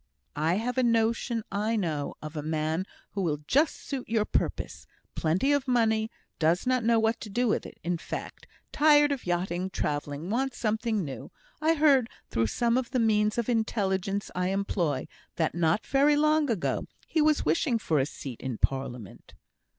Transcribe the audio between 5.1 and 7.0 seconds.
Plenty of money does not know